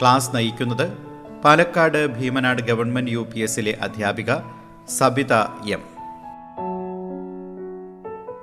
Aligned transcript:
Class 0.00 0.36
നയിക്കുന്നത് 0.36 0.98
Palakkad 1.44 2.06
Bheemanad 2.06 2.62
government 2.62 3.10
U 3.10 3.26
P 3.34 3.40
എസിലെ 3.40 3.78
അധ്യാപിക 3.82 4.32
സബിത 4.88 5.32
എം. 5.68 5.82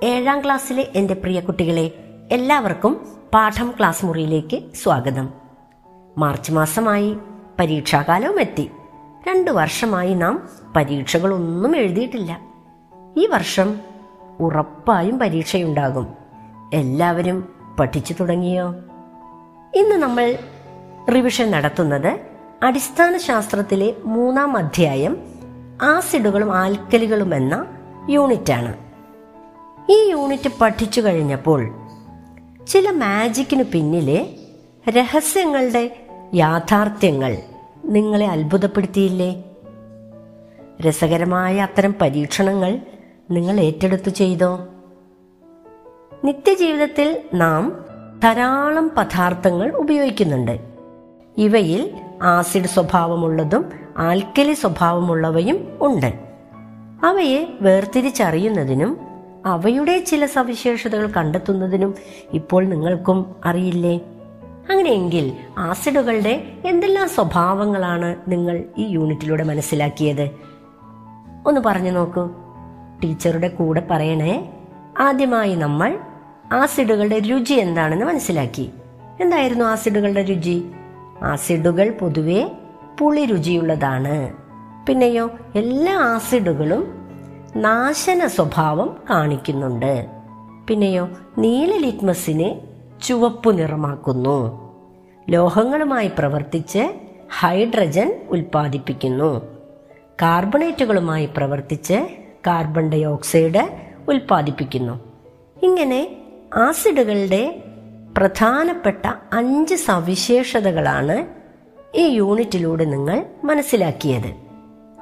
ഏഴാം 0.04 0.44
ക്ലാസ്സിലെ 0.44 0.92
എന്റെ 0.96 1.14
പ്രിയ 1.14 1.40
കുട്ടികളെ 1.40 1.92
എല്ലാവർക്കും 2.32 3.08
പാഠം 3.34 3.74
ക്ലാസ് 3.80 4.06
മുറിയിലേക്ക് 4.06 4.76
സ്വാഗതം. 4.76 5.30
മാർച്ച് 6.18 6.52
മാസമായി 6.52 7.18
പരീക്ഷാകാലവും 7.60 8.42
എത്തി. 8.42 8.72
രണ്ടു 9.28 9.52
വർഷമായി 9.52 10.14
നാം 10.14 10.50
പരീക്ഷകളൊന്നും 10.76 11.78
എഴുതിയിട്ടില്ല. 11.78 12.40
ഈ 13.18 13.26
വർഷം 13.26 13.82
ഉറപ്പായും 14.40 15.20
പരീക്ഷയുണ്ടാകും. 15.20 16.08
എല്ലാവരും 16.74 17.50
പഠിച്ചു 17.80 18.14
തുടങ്ങിയോ? 18.14 18.70
ഇന്ന് 19.76 19.96
നമ്മൾ 19.96 20.38
റിവിഷൻ 21.14 21.52
നടത്തുന്നത് 21.52 22.20
അടിസ്ഥാന 22.64 23.18
ശാസ്ത്രത്തിലെ 23.18 23.96
മൂന്നാം 24.06 24.58
അധ്യായം 24.58 25.18
ആസിഡുകളും 25.82 26.56
ആൽക്കലികളും 26.56 27.36
എന്ന 27.36 27.68
യൂണിറ്റാണ്. 28.10 28.74
ഈ 29.90 30.10
യൂണിറ്റ് 30.10 30.50
പഠിച്ചു 30.62 31.02
കഴിഞ്ഞപ്പോൾ 31.02 31.76
ചില 32.68 32.90
മാജിക്കിന് 32.90 33.64
പിന്നിലെ 33.64 34.30
രഹസ്യങ്ങളുടെ 34.90 36.08
യാഥാർത്ഥ്യങ്ങൾ 36.34 37.38
നിങ്ങളെ 37.86 38.28
അത്ഭുതപ്പെടുത്തിയില്ലേ? 38.28 39.44
രസകരമായ 40.82 41.60
അത്തരം 41.60 41.96
പരീക്ഷണങ്ങൾ 42.02 42.80
നിങ്ങൾ 43.32 43.60
ഏറ്റെടുത്തു 43.60 44.10
ചെയ്തോ? 44.10 44.68
നിത്യജീവിതത്തിൽ 46.24 47.22
നാം 47.34 47.86
ധാരാളം 48.24 48.92
പദാർത്ഥങ്ങൾ 48.98 49.72
ഉപയോഗിക്കുന്നുണ്ട്. 49.76 50.75
ഇവയിൽ 51.38 52.02
ആസിഡ് 52.22 52.66
സ്വഭാവമുള്ളതും 52.66 53.66
ആൽക്കലി 53.98 54.54
സ്വഭാവമുള്ളവയും 54.54 55.78
ഉണ്ട്. 55.82 56.14
അവയെ 57.04 57.48
വേർതിരിച്ചറിയുന്നതിനും 57.62 58.98
അവയുടെ 59.46 60.00
ചില 60.00 60.26
സവിശേഷതകൾ 60.26 61.08
കണ്ടെത്തുന്നതിനും 61.08 61.96
ഇപ്പോൾ 62.34 62.66
നിങ്ങൾക്കും 62.66 63.36
അറിയില്ലേ? 63.46 63.98
അങ്ങനെയെങ്കിൽ 64.70 65.34
ആസിഡുകളുടെ 65.58 66.44
എന്തെല്ലാം 66.66 67.10
സ്വഭാവങ്ങളാണ് 67.10 68.16
നിങ്ങൾ 68.28 68.64
ഈ 68.78 68.86
യൂണിറ്റിലൂടെ 68.86 69.44
മനസ്സിലാക്കിയത്? 69.44 70.30
ഒന്ന് 71.48 71.62
പറഞ്ഞു 71.66 71.92
നോക്കൂ. 71.92 72.30
ടീച്ചറുടെ 73.04 73.48
കൂടെ 73.48 73.88
പറയണേ 73.92 74.54
ആദ്യമായി 75.00 75.56
നമ്മൾ 75.56 76.00
ആസിഡുകളുടെ 76.52 77.20
രുചി 77.20 77.54
എന്താണെന്ന് 77.54 78.06
മനസ്സിലാക്കി. 78.06 78.70
എന്തായിരുന്നു 79.22 79.66
ആസിഡുകളുടെ 79.66 80.22
രുചി? 80.22 80.72
ആസിഡുകൾ 81.24 81.92
പൊതുവെ 81.92 82.52
പുളി 83.00 83.26
രുചിയുള്ളതാണ് 83.26 84.34
പിന്നെയോ 84.88 85.32
എല്ലാ 85.56 85.94
ആസിഡുകളും 85.94 87.10
നാശന 87.56 88.28
സ്വഭാവം 88.28 88.98
കാണിക്കുന്നുണ്ട്. 89.10 90.06
പിന്നെയോ 90.68 91.10
നീല 91.38 91.78
ലിറ്റ്മസിനെ 91.78 92.62
ചുവപ്പു 93.04 93.52
നിറമാക്കുന്നു. 93.52 94.66
ലോഹങ്ങളുമായി 95.30 96.12
പ്രവർത്തിച്ച് 96.20 96.94
ഹൈഡ്രജൻ 97.40 98.22
ഉൽപ്പാദിപ്പിക്കുന്നു. 98.30 99.42
കാർബണേറ്റുകളുമായി 100.22 101.30
പ്രവർത്തിച്ച് 101.38 102.08
കാർബൺ 102.48 102.90
ഡൈ 102.90 103.04
ഓക്സൈഡ് 103.04 103.68
ഉൽപ്പാദിപ്പിക്കുന്നു. 104.08 105.00
ഇങ്ങനെ 105.64 106.18
ആസിഡുകളുടെ 106.54 107.64
പ്രധാനപ്പെട്ട 108.18 109.08
അഞ്ച് 109.34 109.76
സവിശേഷതകളാണ് 109.76 111.26
ഈ 111.96 112.08
യൂണിറ്റിലൂടെ 112.08 112.86
നിങ്ങൾ 112.86 113.26
മനസ്സിലാക്കിയത്. 113.44 114.34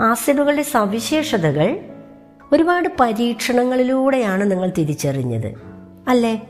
ആസിഡുകളുടെ 0.01 0.61
സവിശേഷതകൾ 0.61 1.79
ഒരുപാട് 2.51 2.89
പരീക്ഷണങ്ങളിലൂടെയാണ് 2.99 4.51
നിങ്ങൾ 4.51 4.71
തിരിച്ചറിഞ്ഞത്. 4.77 5.53
അല്ലേ? 6.07 6.41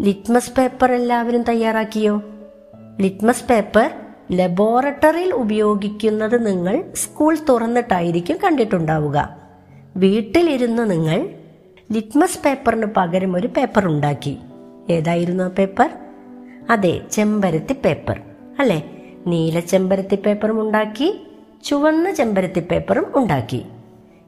ലിറ്റ്മസ് 0.00 0.52
പേപ്പർ 0.58 0.92
എല്ലാവരും 0.92 1.42
തയ്യാറാക്കിയോ? 1.42 2.22
ലിറ്റ്മസ് 3.00 3.44
പേപ്പർ 3.44 3.90
ലബോറട്ടറിയിൽ 4.32 5.34
ഉപയോഗിക്കുന്നത് 5.34 6.46
നിങ്ങൾ 6.46 6.84
സ്കൂൾ 6.96 7.38
തുറന്നിട്ടായിരിക്കും 7.48 8.36
കണ്ടിട്ടുണ്ടാവുക. 8.44 9.36
വീട്ടിലിരുന്ന് 9.96 10.90
നിങ്ങൾ 10.90 11.28
ലിറ്റ്മസ് 11.92 12.38
പേപ്പറിന് 12.44 12.86
പകരം 12.96 13.36
ഒരു 13.36 13.46
പേപ്പർ 13.46 13.86
ഉണ്ടാക്കി. 13.86 14.38
ഏതായിരുന്നു 14.90 15.44
ആ 15.44 15.48
പേപ്പർ? 15.48 15.90
അതെ 16.70 17.00
ചെമ്പരത്തി 17.12 17.72
പേപ്പർ. 17.72 18.20
അല്ലേ? 18.58 18.90
നീല 19.26 19.60
ചെമ്പരത്തി 19.60 20.16
പേപ്പറും 20.16 20.60
ഉണ്ടാക്കി 20.60 21.26
ചുവന്ന 21.64 22.12
ചെമ്പരത്തി 22.12 22.60
പേപ്പറും 22.60 23.06
ഉണ്ടാക്കി. 23.14 23.64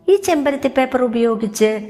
ഈ 0.08 0.16
ചെമ്പരത്തി 0.16 0.68
പേപ്പർ 0.68 1.02
ഉപയോഗിച്ച് 1.02 1.80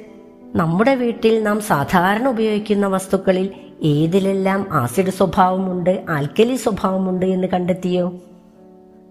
നമ്മുടെ 0.55 0.95
വീട്ടിൽ 0.95 1.43
നാം 1.43 1.61
സാധാരണ 1.61 2.29
ഉപയോഗിക്കുന്ന 2.29 2.87
വസ്തുക്കളിൽ 2.87 3.51
ഏതിലെല്ലാം 3.83 4.67
ആസിഡ് 4.71 5.11
സ്വഭാവമുണ്ട് 5.11 6.05
ആൽക്കലി 6.09 6.57
സ്വഭാവമുണ്ട് 6.57 7.27
എന്ന് 7.27 7.49
കണ്ടെത്തിയോ? 7.49 8.15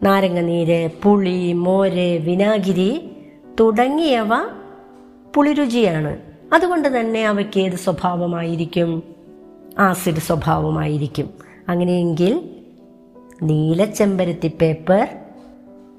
നാരങ്ങനീര് 0.03 0.89
പുളി 1.03 1.53
മോര് 1.53 2.19
വിനാഗിരി 2.19 3.11
തുടങ്ങിയവ 3.59 4.29
പുളിരുചിയാണ്. 5.35 6.17
അതുകൊണ്ട് 6.53 6.99
തന്നെ 6.99 7.27
അവയ്ക്ക് 7.27 7.59
ഏത് 7.59 7.75
സ്വഭാവമായിരിക്കും? 7.75 9.14
ആസിഡ് 9.79 10.19
സ്വഭാവമായിരിക്കും. 10.19 11.29
അങ്ങനെയെങ്കിൽ 11.69 12.49
നീല 13.43 13.85
ചെമ്പരത്തി 13.85 14.51
പേപ്പർ 14.61 15.07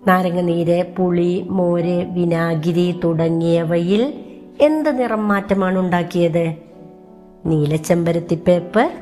നാരങ്ങ 0.06 0.41
നീര് 0.41 0.94
പുളി 0.97 1.47
മോര് 1.50 2.04
വിനാഗിരി 2.04 3.00
തുടങ്ങിയവയിൽ 3.04 4.25
എന്ത് 4.60 4.98
നിറം 4.98 5.28
മാറ്റമാണ് 5.28 5.78
ഉണ്ടാക്കിയത്? 5.78 6.54
നീലച്ചെമ്പരത്തി 7.47 8.34
പേപ്പർ 8.34 8.92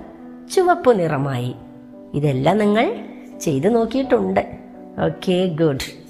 ചുവപ്പ് 0.55 0.99
നിറമായി. 1.01 1.55
ഇതെല്ലാം 2.15 2.59
നിങ്ങൾ 2.59 3.05
ചെയ്തു 3.41 3.69
നോക്കിയിട്ടുണ്ട്. 3.69 4.59
ഓക്കെ 5.05 5.47
ഗുഡ് 5.47 6.05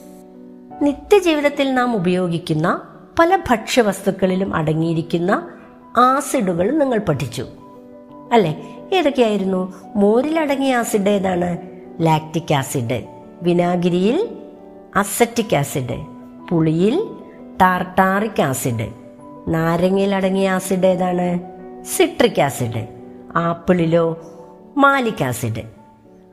നിത്യജീവിതത്തിൽ 0.82 1.74
നാം 1.74 1.96
ഉപയോഗിക്കുന്ന 1.96 2.80
പല 3.18 3.38
ഭക്ഷ്യവസ്തുക്കളിലും 3.50 4.54
അടങ്ങിയിരിക്കുന്ന 4.54 5.48
ആസിഡുകൾ 5.96 6.78
നിങ്ങൾ 6.78 6.98
പഠിച്ചു. 6.98 7.46
അല്ലെ? 8.32 8.62
ഏതൊക്കെയായിരുന്നു? 8.92 9.74
മോരിലടങ്ങിയ 9.96 10.76
ആസിഡ് 10.76 11.08
ഏതാണ്? 11.08 11.58
Lactic 12.00 12.54
acid. 12.54 13.04
വിനാഗിരിയിൽ 13.42 14.28
acetic 14.96 15.56
acid. 15.56 16.06
പുളിയിൽ 16.50 17.08
ടാർട്ടാറിക് 17.60 18.42
ആസിഡ്. 18.42 18.92
നാരങ്ങയിൽ 19.48 20.14
അടങ്ങിയ 20.14 20.50
ആസിഡ് 20.50 20.86
ഏതാണ്? 20.86 21.38
Citric 21.84 22.40
acid. 22.40 22.88
ആപ്പിളിലോ 23.36 24.20
malic 24.76 25.24
acid. 25.24 25.62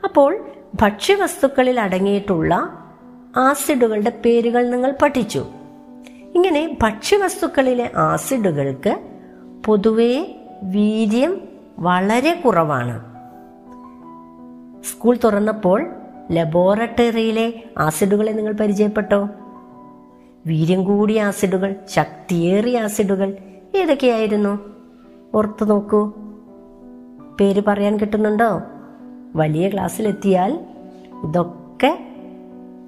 അപ്പോൾ 0.03 0.45
ഭക്ഷ്യവസ്തുക്കളിൽ 0.81 1.79
അടങ്ങിയിട്ടുള്ള 1.79 2.77
ആസിഡുകളുടെ 3.37 4.09
പേരുകൾ 4.25 4.69
നിങ്ങൾ 4.69 4.93
പഠിച്ചു. 5.01 5.45
ഇങ്ങനെ 6.35 6.77
ഭക്ഷ്യവസ്തുക്കളിലെ 6.81 7.91
ആസിഡുകൾക്ക് 7.95 8.99
പൊതുവേ 9.65 10.25
വീര്യം 10.63 11.50
വളരെ 11.79 12.41
കുറവാണ്. 12.45 13.11
സ്കൂൾ 14.83 15.17
തുറന്നപ്പോൾ 15.23 15.89
ലബോറട്ടറിയിലെ 16.31 17.63
ആസിഡുകളെ 17.77 18.31
നിങ്ങൾ 18.31 18.53
പരിചയപ്പെട്ടോ? 18.53 19.29
വീര്യം 20.47 20.83
കൂടിയ 20.83 21.21
ആസിഡുകൾ 21.21 21.75
ശക്തിയേറിയ 21.89 22.79
ആസിഡുകൾ 22.79 23.37
ഏതൊക്കെയായിരുന്നു? 23.75 24.59
ഓർത്തു 25.35 25.65
നോക്കൂ. 25.65 26.13
പേര് 27.39 27.63
പറയാൻ 27.67 27.97
കിട്ടുന്നുണ്ടോ? 27.97 28.61
വലിയ 29.35 29.69
ക്ലാസ്സിലെത്തിയാൽ 29.69 30.59
ഇതൊക്കെ 31.23 32.07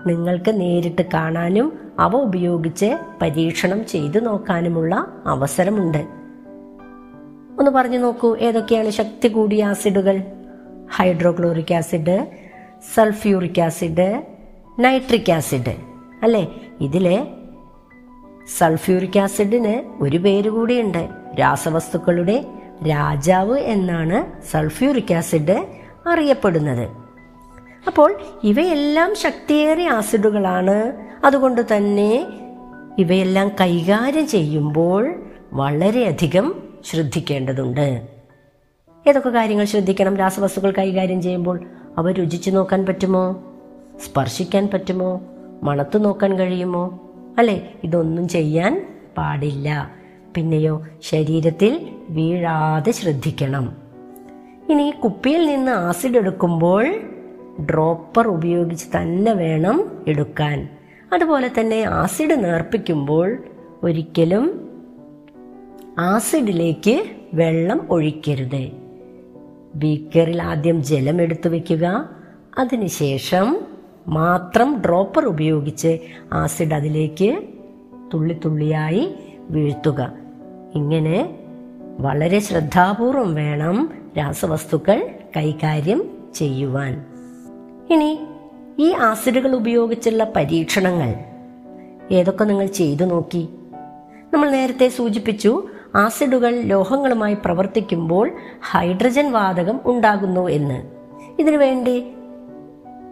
നിങ്ങൾക്ക് 0.06 0.62
നേരിട്ട് 0.62 1.02
കാണാനും 1.14 1.80
അവ 2.00 2.16
ഉപയോഗിച്ച് 2.16 2.98
പരീക്ഷണം 3.22 3.86
ചെയ്തു 3.86 4.20
നോക്കാനുമുള്ള 4.20 5.08
അവസരമുണ്ട്. 5.26 6.23
ഒന്ന് 7.60 7.72
പറഞ്ഞു 7.72 7.98
നോക്കൂ 7.98 8.38
ഏതൊക്കെയാണ് 8.38 8.90
ശക്തി 8.90 9.28
കൂടിയ 9.28 9.64
ആസിഡുകൾ? 9.64 10.22
Hydrochloric 10.96 11.74
acid 11.74 12.28
sulphuric 12.96 13.62
acid 13.62 14.24
nitric 14.80 15.32
acid. 15.32 15.76
അല്ലേ? 16.24 16.48
ഇതിലെ 16.82 17.28
സൾഫ്യൂറിക് 18.58 19.20
ആസിഡിന് 19.20 20.04
ഒരു 20.04 20.18
പേര് 20.18 20.50
കൂടിയുണ്ട്. 20.50 21.10
രാസവസ്തുക്കളുടെ 21.40 22.46
രാജാവ് 22.90 23.60
എന്നാണ് 23.60 24.44
സൾഫ്യൂറിക് 24.52 25.14
ആസിഡ് 25.14 25.66
അറിയപ്പെടുന്നത്. 26.08 26.90
അപ്പോൾ 27.88 28.16
ഇവയെല്ലാം 28.44 29.16
ശക്തിയേറിയ 29.16 29.90
ആസിഡുകളാണ്. 29.90 30.94
അതുകൊണ്ട് 31.26 31.78
തന്നെ 31.78 32.28
ഇവയെല്ലാം 32.98 33.52
കൈകാര്യം 33.62 34.28
ചെയ്യുമ്പോൾ 34.28 35.16
വളരെയധികം 35.54 36.62
ശ്രദ്ധിക്കേണ്ടതുണ്ട്. 36.86 38.08
ഏതൊക്കെ 39.08 39.30
കാര്യങ്ങൾ 39.30 39.66
ശ്രദ്ധിക്കണം? 39.66 40.18
രാസവസ്തുക്കൾ 40.18 40.74
കൈകാര്യം 40.78 41.22
ചെയ്യുമ്പോൾ 41.22 41.64
അവ 41.98 42.12
രുചിച്ചു 42.12 42.52
നോക്കാൻ 42.52 42.86
പറ്റുമോ? 42.86 43.44
സ്പർശിക്കാൻ 44.06 44.70
പറ്റുമോ? 44.74 45.22
മണത്തു 45.64 45.98
നോക്കാൻ 45.98 46.40
കഴിയുമോ? 46.40 47.00
അല്ലെ? 47.38 47.70
ഇതൊന്നും 47.84 48.28
ചെയ്യാൻ 48.28 48.88
പാടില്ല. 49.18 49.92
പിന്നെയോ 50.36 50.88
ശരീരത്തിൽ 51.02 51.90
വീഴാതെ 52.10 52.92
ശ്രദ്ധിക്കണം. 52.92 53.78
ഇനി 54.70 54.94
കുപ്പിയിൽ 55.04 55.46
നിന്ന് 55.46 55.72
ആസിഡ് 55.72 56.18
എടുക്കുമ്പോൾ 56.18 57.00
ഡ്രോപ്പർ 57.62 58.28
ഉപയോഗിച്ച് 58.28 58.86
തന്നെ 58.98 59.34
വേണം 59.34 60.06
എടുക്കാൻ. 60.08 60.70
അതുപോലെ 61.14 61.50
തന്നെ 61.60 61.84
ആസിഡ് 61.84 62.44
നേർപ്പിക്കുമ്പോൾ 62.44 63.38
ഒരിക്കലും 63.84 64.62
ആസിഡിലേക്ക് 66.00 67.04
വെള്ളം 67.34 67.88
ഒഴിക്കരുത്. 67.90 68.72
ബീക്കറിൽ 69.75 70.42
ആദ്യം 70.42 70.84
ജലം 70.84 71.22
എടുത്തു 71.22 71.50
വെക്കുക. 71.50 72.10
അതിനുശേഷം 72.57 73.62
മാത്രം 74.07 74.81
ഡ്രോപ്പർ 74.86 75.25
ഉപയോഗിച്ച് 75.25 76.00
ആസിഡ് 76.34 76.74
അതിലേക്ക് 76.74 77.38
തുള്ളി 78.13 78.40
തുള്ളിയായി 78.45 79.13
വീഴ്ത്തുക. 79.50 80.13
ഇങ്ങനെ 80.75 81.40
വളരെ 82.00 82.39
ശ്രദ്ധാപൂർവം 82.39 83.36
വേണം 83.36 83.94
രാസവസ്തുക്കൾ 84.18 85.10
കൈകാര്യം 85.38 86.10
ചെയ്യുവാൻ. 86.36 87.06
ഇനി 87.89 88.19
ഈ 88.80 88.94
ആസിഡുകൾ 88.94 89.56
ഉപയോഗിച്ചുള്ള 89.56 90.31
പരീക്ഷണങ്ങൾ. 90.36 91.16
ഏതൊക്കെ 92.12 92.44
നിങ്ങൾ 92.44 92.66
ചെയ്തു 92.66 93.04
നോക്കി? 93.04 93.48
നമ്മൾ 94.34 94.50
നേരത്തെ 94.50 94.89
സൂചിപ്പിച്ചു 94.89 95.63
ആസിഡുകൾ 95.95 96.62
ലോഹങ്ങളുമായി 96.62 97.34
പ്രവർത്തിക്കുമ്പോൾ 97.34 98.31
ഹൈഡ്രജൻ 98.72 99.31
വാതകം 99.31 99.80
ഉണ്ടാകുന്നു 99.86 100.50
എന്ന്. 100.50 100.84
ഇതിനു 101.40 101.57
വേണ്ടി 101.57 102.04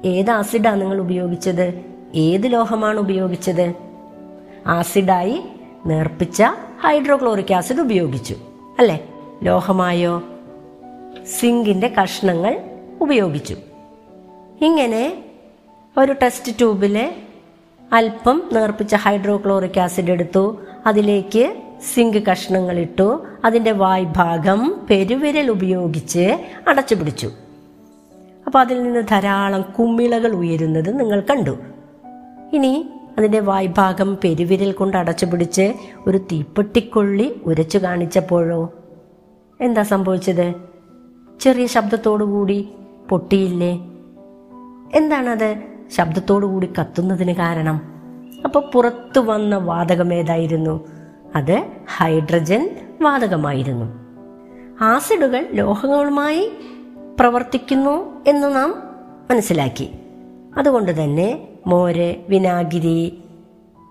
ഏത് 0.05 0.31
ആസിഡാണ് 0.31 0.81
നിങ്ങൾ 0.81 0.99
ഉപയോഗിച്ചത്? 0.99 1.81
ഏത് 2.15 2.53
ലോഹമാണ് 2.53 2.99
ഉപയോഗിച്ചത്? 2.99 3.73
ആസിഡായി 4.67 5.43
നേർപ്പിച്ച 5.85 6.43
ഹൈഡ്രോക്ലോറിക് 6.81 7.53
ആസിഡ് 7.53 7.81
ഉപയോഗിച്ചു. 7.81 8.35
അല്ലെ? 8.79 8.99
ലോഹമായോ? 9.43 10.23
സിങ്കിന്റെ 11.39 11.93
കഷ്ണങ്ങൾ 12.01 12.59
ഉപയോഗിച്ചു. 13.01 13.55
ഇങ്ങനെ 14.61 15.23
ഒരു 15.97 16.15
ടെസ്റ്റ് 16.23 16.57
ട്യൂബിലെ 16.57 17.15
അല്പം 17.93 18.43
നേർപ്പിച്ച 18.53 18.95
ഹൈഡ്രോക്ലോറിക് 18.95 19.79
ആസിഡ് 19.79 20.11
എടുത്തു. 20.11 20.57
അതിലേക്ക് 20.85 21.55
സിങ്ക് 21.81 22.17
കഷ്ണങ്ങളിട്ടു 22.17 23.25
അതിന്റെ 23.45 23.71
വായ്ഭാഗം 23.71 24.87
പെരുവിരൽ 24.89 25.51
ഉപയോഗിച്ച് 25.51 26.37
അടച്ചു 26.67 26.95
പിടിച്ചു. 26.95 27.31
അപ്പോൾ 28.45 28.59
അതിൽ 28.59 28.83
നിന്ന് 28.83 28.99
ധാരാളം 29.11 29.61
കുമിളകൾ 29.61 30.31
ഉയരുന്നത് 30.31 30.99
നിങ്ങൾ 30.99 31.19
കണ്ടു. 31.19 31.57
ഇനി 32.53 32.89
അതിന്റെ 33.17 33.39
വായ്ഭാഗം 33.39 34.17
പെരുവിരൽ 34.23 34.71
കൊണ്ട് 34.71 34.97
അടച്ചു 34.97 35.25
പിടിച്ച് 35.25 35.73
ഒരു 36.07 36.17
തീപ്പെട്ടിക്കൊള്ളി 36.17 37.41
ഉരച്ചു 37.45 37.77
കാണിച്ചപ്പോഴോ? 37.77 38.73
എന്താ 39.61 39.83
സംഭവിച്ചത്? 39.83 40.53
ചെറിയ 41.41 41.67
ശബ്ദത്തോടു 41.67 42.23
കൂടി 42.23 42.69
പൊട്ടിയില്ലേ? 43.09 43.73
എന്താണത്? 44.93 45.55
ശബ്ദത്തോടു 45.95 46.45
കൂടി 46.45 46.69
കത്തുന്നതിന് 46.79 47.35
കാരണം? 47.35 47.81
അപ്പോൾ 48.45 48.71
പുറത്തു 48.73 49.19
വന്ന 49.19 49.57
വാതകം 49.57 50.13
ഏതായിരുന്നു? 50.13 51.00
അത് 51.35 51.65
ഹൈഡ്രജൻ 51.97 52.69
വാതകമായിരുന്നു. 53.01 53.85
ആസിഡുകൾ 54.83 55.45
ലോഹങ്ങളുമായി 55.53 56.51
പ്രവർത്തിക്കുന്നു 57.19 58.23
എന്ന് 58.27 58.55
നാം 58.55 58.83
മനസ്സിലാക്കി. 59.31 59.91
അതുകൊണ്ട് 60.57 61.03
തന്നെ 61.03 61.47
മോര് 61.67 62.15
വിനാഗിരി 62.29 63.23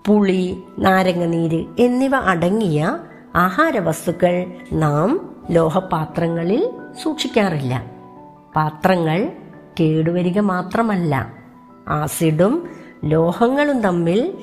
പുളി 0.07 0.63
നാരങ്ങനീര് 0.79 1.65
എന്നിവ 1.79 2.17
അടങ്ങിയ 2.17 2.99
ആഹാര 3.35 3.79
വസ്തുക്കൾ 3.79 4.47
നാം 4.73 5.37
ലോഹപാത്രങ്ങളിൽ 5.51 6.71
സൂക്ഷിക്കാറില്ല. 7.03 7.91
പാത്രങ്ങൾ 8.57 9.33
കേടുവരിക 9.81 10.41
മാത്രമല്ല 10.41 11.33
ആസിഡും 11.89 12.69
ലോഹങ്ങളും 13.05 13.81
തമ്മിൽ 13.81 14.35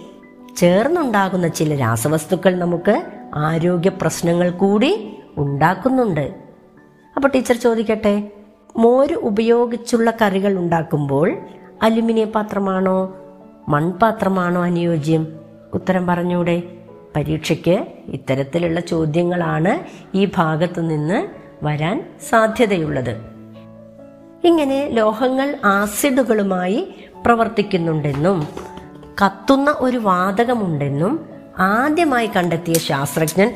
ചേർന്നുണ്ടാകുന്ന 0.57 1.47
ചില 1.47 1.75
രാസവസ്തുക്കൾ 1.75 2.55
നമുക്ക് 2.55 3.03
ആരോഗ്യ 3.35 3.89
പ്രശ്നങ്ങൾ 3.89 4.49
കൂടി 4.49 5.17
ഉണ്ടാക്കുന്നുണ്ട്. 5.37 6.35
അപ്പോൾ 7.15 7.27
ടീച്ചർ 7.27 7.55
ചോദിക്കട്ടെ 7.55 8.31
മോര് 8.77 9.13
ഉപയോഗിച്ചുള്ള 9.13 10.13
കറികൾ 10.21 10.57
ഉണ്ടാക്കുമ്പോൾ 10.57 11.37
അലുമിനിയ 11.81 12.25
പാത്രമാണോ 12.25 13.15
മൺപാത്രമാണോ 13.69 14.63
അനുയോജ്യം? 14.63 15.39
ഉത്തരം 15.73 16.07
പറഞ്ഞൂടെ. 16.07 16.63
പരീക്ഷയ്ക്ക് 17.15 17.87
ഇത്തരത്തിലുള്ള 18.05 18.79
ചോദ്യങ്ങളാണ് 18.79 19.79
ഈ 20.17 20.29
ഭാഗത്തു 20.37 20.81
നിന്ന് 20.81 21.27
വരാൻ 21.65 22.09
സാധ്യതയുള്ളത്. 22.29 23.17
ഇങ്ങനെ 24.43 24.89
ലോഹങ്ങൾ 24.89 25.57
ആസിഡുകളുമായി 25.65 26.93
പ്രവർത്തിക്കുന്നുണ്ടെന്നും 27.25 28.47
കത്തുന്ന 29.25 29.75
ഒരു 29.79 29.97
വാതകമുണ്ടെന്നും 29.97 31.29
ആദ്യമായി 31.59 32.27
കണ്ടെത്തിയ 32.27 32.73
ശാസ്ത്രജ്ഞൻ 32.73 33.53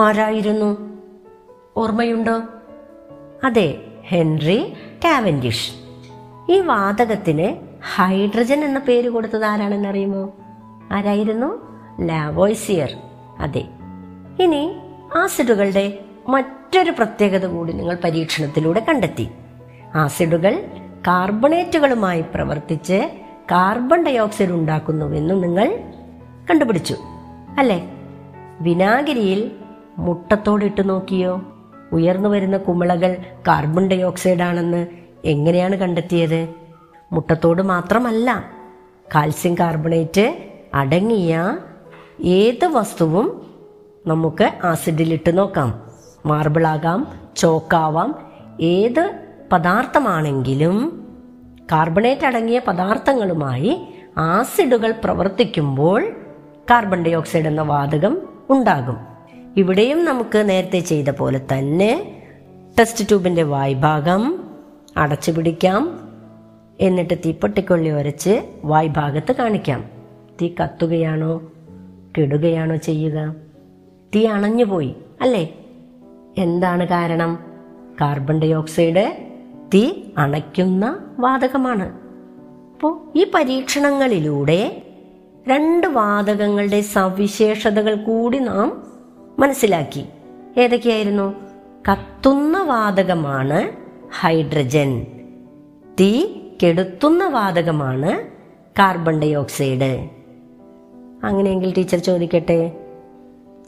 ആരായിരുന്നു? 0.00 0.98
ഓർമ്മയുണ്ടോ? 1.76 2.42
അതെ 3.44 3.74
ഹെൻറി 4.08 4.74
കാവൻഡിഷ്. 5.04 5.72
ഈ 6.52 6.60
വാതകത്തിന് 6.60 7.56
ഹൈഡ്രജൻ 7.94 8.64
എന്ന 8.64 8.78
പേര് 8.78 9.08
കൊടുത്തത് 9.08 9.44
ആരാണെന്ന് 9.44 9.88
അറിയുമോ? 9.88 10.32
ആരായിരുന്നു? 10.92 11.62
ലാവോയ്സിയർ. 12.00 12.96
അതെ. 13.38 13.64
ഇനി 14.40 14.76
ആസിഡുകളുടെ 15.16 15.98
മറ്റൊരു 16.28 16.90
പ്രത്യേകത 16.90 17.46
കൂടി 17.46 17.72
നിങ്ങൾ 17.72 17.98
പരീക്ഷണത്തിലൂടെ 18.04 18.86
കണ്ടെത്തി. 18.88 19.28
ആസിഡുകൾ 19.94 20.66
കാർബണേറ്റുകളുമായി 21.06 22.20
പ്രവർത്തിച്ച് 22.20 23.10
കാർബൺ 23.50 24.04
ഡയോക്സൈഡ് 24.04 24.50
ഉണ്ടാക്കുന്നുവെന്ന് 24.50 25.42
നിങ്ങൾ 25.42 25.78
കണ്ടുപിടിച്ചു 26.50 26.96
അല്ലേ? 27.58 27.90
വിനാഗിരിയിൽ 28.60 29.50
മുട്ടത്തോടിട്ട് 29.98 30.88
നോക്കിയോ? 30.88 31.42
ഉയർന്നു 31.92 32.28
വരുന്ന 32.28 32.56
കുമിളകൾ 32.56 33.16
കാർബൺ 33.48 33.88
ഡയോക്സൈഡ് 33.88 34.42
ആണെന്ന് 34.42 34.86
എങ്ങനെയാണ് 35.24 35.76
കണ്ടെത്തിയത്? 35.76 36.48
മുട്ടത്തോട് 37.12 37.62
മാത്രമല്ല 37.62 38.44
കാൽസ്യം 39.14 39.54
കാർബണേറ്റ് 39.54 40.36
അടങ്ങിയ 40.74 41.58
ഏത് 42.24 42.66
വസ്തുവും 42.66 43.46
നമുക്ക് 44.06 44.50
ആസിഡിലിട്ട് 44.64 45.38
നോക്കാം. 45.38 45.82
മാർബിളാകാം 46.26 47.06
ചോക്കാവാം 47.36 48.14
ഏത് 48.60 49.18
പദാർത്ഥമാണെങ്കിലും 49.52 51.05
കാർബണേറ്റ് 51.72 52.26
അടങ്ങിയ 52.26 52.58
പദാർത്ഥങ്ങളുമായി 52.58 53.86
ആസിഡുകൾ 54.18 54.94
പ്രവർത്തിക്കുമ്പോൾ 55.04 56.12
കാർബൺ 56.70 57.02
ഡൈ 57.02 57.14
ഓക്സൈഡ് 57.14 57.46
എന്ന 57.46 57.62
വാതകം 57.62 58.22
ഉണ്ടാകും. 58.50 58.96
ഇവിടെയും 59.56 60.04
നമുക്ക് 60.04 60.48
നേരത്തെ 60.48 60.78
ചെയ്ത 60.78 61.08
പോലെ 61.08 61.40
തന്നെ 61.52 62.22
ടെസ്റ്റ് 62.78 63.08
ട്യൂബിന്റെ 63.08 63.42
വായ്ഭാഗം 63.42 64.50
അടച്ചു 64.96 65.30
പിടിക്കാം. 65.30 66.00
എന്നിട്ട് 66.80 67.18
തീപ്പെട്ടിക്കൊള്ളി 67.18 67.90
ഉരച്ച് 67.90 68.42
വായ്ഭാഗത്ത് 68.64 69.32
കാണിക്കാം. 69.32 69.84
തീ 70.42 70.50
കത്തുകയാണോ? 70.62 71.52
കെടുകയാണോ 72.18 72.76
ചെയ്യുക? 72.76 73.34
തീ 74.14 74.26
അണഞ്ഞുപോയി 74.26 74.94
അല്ലേ? 75.20 75.54
എന്താണ് 76.38 76.88
കാരണം? 76.88 77.38
കാർബൺ 78.00 78.40
ഡൈ 78.40 78.52
ഓക്സൈഡ് 78.52 79.25
തീ 79.74 79.92
അണയ്ക്കുന്ന 80.18 80.98
വാതകമാണ്. 81.18 81.92
അപ്പോൾ 82.72 83.18
ഈ 83.18 83.26
പരീക്ഷണങ്ങളിലൂടെ 83.34 84.82
രണ്ട് 85.48 85.86
വാതകങ്ങളുടെ 85.86 86.80
സവിശേഷതകൾ 86.80 87.94
കൂടി 87.94 88.38
നാം 88.38 88.82
മനസ്സിലാക്കി. 89.38 90.04
ഏതൊക്കെയായിരുന്നു? 90.58 91.34
കത്തുന്ന 91.92 92.62
വാതകമാണ് 92.62 93.72
ഹൈഡ്രജൻ. 94.20 95.06
തീ 96.00 96.26
കെടുത്തുന്ന 96.62 97.28
വാതകമാണ് 97.28 98.26
കാർബൺ 98.78 99.20
ഡൈ 99.20 99.34
ഓക്സൈഡ് 99.34 100.08
അങ്ങനെയെങ്കിൽ 101.24 101.74
ടീച്ചർ 101.76 101.98
ചോദിക്കട്ടെ 101.98 102.72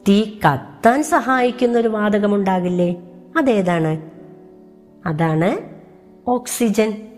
തീ 0.09 0.25
കത്താൻ 0.25 1.03
സഹായിക്കുന്ന 1.03 1.79
ഒരു 1.79 1.89
വാതകം 1.89 2.35
ഉണ്ടാകില്ലേ 2.35 2.97
അതേതാണ്? 3.37 4.11
അതാണ് 5.07 5.78
ഓക്സിജൻ. 6.29 7.09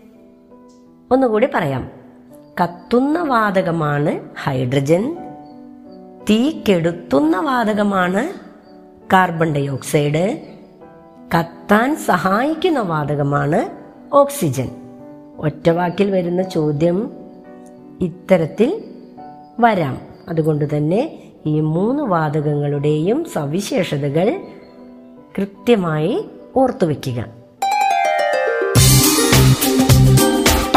ഒന്നുകൂടി 1.11 1.47
പറയാം. 1.55 1.91
കത്തുന്ന 2.63 3.23
വാതകമാണ് 3.23 4.29
ഹൈഡ്രജൻ. 4.43 5.17
തീ 6.29 6.51
കെടുത്തുന്ന 6.51 7.39
വാതകമാണ് 7.39 8.33
കാർബൺ 9.13 9.53
ഡൈ 9.53 9.67
ഓക്സൈഡ് 9.67 10.41
കത്താൻ 11.37 11.95
സഹായിക്കുന്ന 11.95 12.79
വാതകമാണ് 12.79 13.69
ഓക്സിജൻ. 14.13 14.69
ഒറ്റവാക്കിൽ 15.37 16.11
വരുന്ന 16.11 16.41
ചോദ്യം 16.41 17.11
ഇത്തരത്തിൽ 18.01 18.83
വരാം. 19.59 19.97
അതുകൊണ്ട് 20.27 20.77
തന്നെ 20.77 21.31
ഈ 21.45 21.59
മൂന്ന് 21.59 22.03
വാതകങ്ങളുടെയും 22.03 23.25
സവിശേഷതകൾ 23.25 24.41
കൃത്യമായി 25.37 26.29
ഓർത്തുവെക്കുക. 26.55 27.40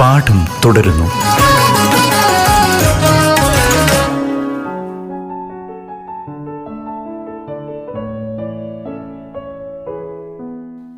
പാഠം 0.00 0.46
തുടരുന്നു. 0.64 1.04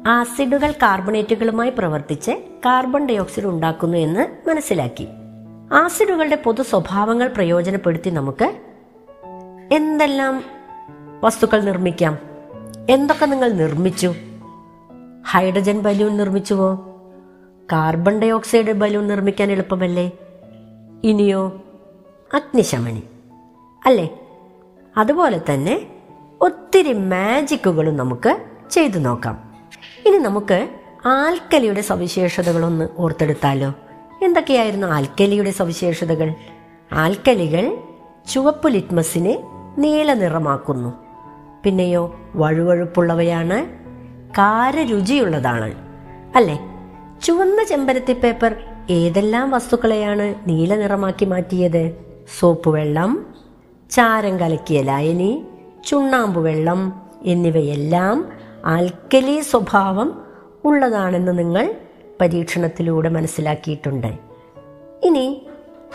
ആസിഡുകൾ 0.09 0.71
കാർബണേറ്റുകളുമായി 0.71 1.71
പ്രവർത്തിച്ച് 1.71 2.31
കാർബൺ 2.67 3.07
ഡൈ 3.07 3.19
ഓക്സൈഡ് 3.19 3.47
ഉണ്ടാക്കുന്നു 3.47 3.97
എന്ന് 3.97 4.49
മനസ്സിലാക്കി. 4.49 5.09
ആസിഡുകളുടെ 5.73 6.37
പൊതു 6.37 6.63
സ്വഭാവങ്ങൾ 6.63 7.29
പ്രയോജനപ്പെടുത്തി 7.29 8.11
നമുക്ക് 8.11 8.55
എന്തെല്ലാം 9.73 10.45
വസ്തുക്കൾ 11.25 11.61
നിർമ്മിക്കാം? 11.61 12.19
എന്തൊക്കെ 12.91 13.27
നിങ്ങൾ 13.27 13.53
നിർമ്മിച്ചു? 13.53 14.15
ഹൈഡ്രജൻ 15.27 15.81
ബലൂൺ 15.81 16.17
നിർമ്മിച്ചുവോ? 16.17 16.88
കാർബൺ 17.73 18.19
ഡൈ 18.19 18.31
ഓക്സൈഡ് 18.31 18.73
ബലൂൺ 18.73 19.07
നിർമ്മിക്കാൻ 19.07 19.53
എളുപ്പമല്ലേ? 19.53 20.11
ഇനിയോ 21.05 21.63
അഗ്നിശമനി. 22.35 23.03
അല്ലേ? 23.87 24.09
അതുപോലെ 24.97 25.41
തന്നെ 25.53 25.87
ഒത്തിരി 26.41 26.93
മാജിക്കുകളും 26.93 27.97
നമുക്ക് 27.97 28.41
ചെയ്തു 28.71 28.99
നോക്കാം. 28.99 29.55
ഇനി 30.07 30.17
നമുക്ക് 30.17 30.69
ആൽക്കലിയുടെ 31.07 31.81
സവിശേഷതകളൊന്ന് 31.81 32.89
ഓർത്തെടുത്താലോ? 32.99 33.75
എന്തൊക്കെയായിരുന്നു 34.23 34.87
ആൽക്കലിയുടെ 34.87 35.51
സവിശേഷതകൾ? 35.51 36.35
ആൽക്കലികൾ 36.93 37.79
ചുവപ്പ് 38.29 38.69
ലിറ്റ്മസിനെ 38.69 39.43
നീല 39.79 40.15
നിറമാക്കുന്നു. 40.15 40.95
പിന്നെയോ 41.65 42.21
വഴുവഴുപ്പുള്ളവയാണ് 42.35 43.67
കാരരുചിയുള്ളതാണ്. 44.31 45.75
അല്ലേ? 46.37 46.78
ചുവന്ന 47.23 47.65
ചെമ്പരത്തി 47.65 48.13
പേപ്പർ 48.13 48.57
ഏതെല്ലാം 48.91 49.51
വസ്തുക്കളെയാണ് 49.51 50.35
നീല 50.47 50.77
നിറമാക്കി 50.77 51.25
മാറ്റിയത്? 51.25 51.95
സോപ്പ് 52.39 52.71
വെള്ളം 52.71 53.27
ചാരം 53.91 54.39
കലക്കിയ 54.39 54.83
ലായനി 54.83 55.43
ചുണ്ണാമ്പ് 55.87 56.41
വെള്ളം 56.41 57.03
എന്നിവയെല്ലാം 57.25 58.29
ആൽക്കലി 58.65 59.41
സ്വഭാവം 59.41 60.23
ഉള്ളതാണെന്ന് 60.65 61.39
നിങ്ങൾ 61.39 61.75
പരീക്ഷണത്തിലൂടെ 62.21 63.09
മനസ്സിലാക്കിയിട്ടുണ്ട്. 63.09 64.15
ഇനി 65.03 65.47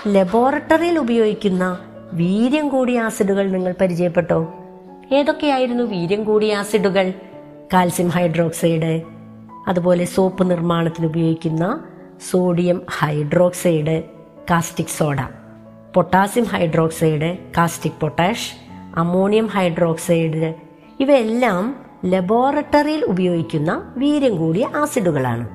ലബോറട്ടറിയിൽ 0.07 0.99
ഉപയോഗിക്കുന്ന 0.99 1.79
വീര്യം 2.13 2.69
കൂടിയ 2.69 2.99
ആസിഡുകൾ 2.99 3.51
നിങ്ങൾ 3.51 3.75
പരിചയപ്പെട്ടോ? 3.81 4.53
ഏതൊക്കെയായിരുന്നു 5.11 5.83
വീര്യം 5.83 6.23
കൂടിയ 6.23 6.55
ആസിഡുകൾ? 6.55 7.13
കാൽസ്യം 7.73 8.09
ഹൈഡ്രോക്സൈഡ് 8.09 9.12
അതുപോലെ 9.67 10.05
സോപ്പ് 10.05 10.51
നിർമ്മാണത്തിന് 10.51 11.05
ഉപയോഗിക്കുന്ന 11.05 11.83
sodium 12.31 12.81
hydroxide 12.99 14.03
caustic 14.49 14.97
soda. 14.97 15.17
Potassium 15.95 16.43
hydroxide 16.43 17.37
caustic 17.57 17.99
potash 18.01 18.53
ammonium 18.95 19.47
hydroxide 19.47 20.53
ഇവയെല്ലാം 20.99 21.75
ലബോറട്ടറിയിൽ 22.05 23.05
ഉപയോഗിക്കുന്ന 23.05 23.93
വീര്യം 23.97 24.37
കൂടിയ 24.37 24.69
ആസിഡുകളാണ്. 24.75 25.47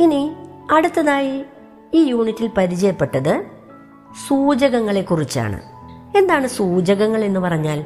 ഇനി 0.00 0.32
അടുത്തതായി 0.72 1.44
ഈ 1.94 2.02
യൂണിറ്റിൽ 2.02 2.50
പരിചയപ്പെട്ടത് 2.56 3.44
സൂചകങ്ങളെ 4.28 5.00
കുറിച്ചാണ് 5.00 5.60
എന്താണ് 6.18 6.46
സൂചകങ്ങൾ 6.46 7.24
എന്ന് 7.24 7.40
പറഞ്ഞാൽ? 7.40 7.84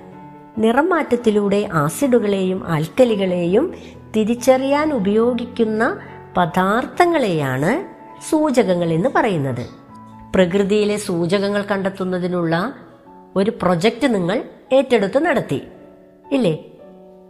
നിറം 0.58 0.90
മാറ്റത്തിലൂടെ 0.90 1.68
ആസിഡുകളെയും 1.72 2.68
ആൽക്കലികളെയും 2.68 3.74
തിരിച്ചറിയാൻ 4.16 4.92
ഉപയോഗിക്കുന്ന 4.92 5.98
പദാർത്ഥങ്ങളെയാണ് 6.36 7.84
സൂചകങ്ങൾ 8.30 8.92
എന്ന് 8.92 9.08
പറയുന്നത്. 9.14 9.66
പ്രകൃതിയിലെ 10.34 10.96
സൂചകങ്ങൾ 10.96 11.62
കണ്ടെത്തുന്നതിനുള്ള 11.62 12.72
ഒരു 13.36 13.50
പ്രൊജക്റ്റ് 13.62 14.14
നിങ്ങൾ 14.14 14.44
ഏറ്റെടുത്ത് 14.72 15.18
നടത്തി. 15.18 15.62
ഇല്ലേ? 16.32 16.58